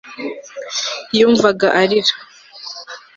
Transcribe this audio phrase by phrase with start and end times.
[1.19, 2.13] yumvaga arira